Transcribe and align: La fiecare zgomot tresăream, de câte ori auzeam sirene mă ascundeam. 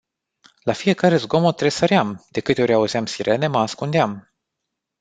La 0.69 0.73
fiecare 0.79 1.17
zgomot 1.17 1.57
tresăream, 1.57 2.25
de 2.29 2.39
câte 2.39 2.61
ori 2.61 2.73
auzeam 2.73 3.05
sirene 3.05 3.47
mă 3.47 3.59
ascundeam. 3.59 4.29